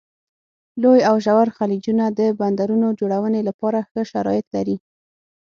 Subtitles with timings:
[0.81, 4.77] لوی او ژور خلیجونه د بندرونو جوړونې لپاره ښه شرایط لري.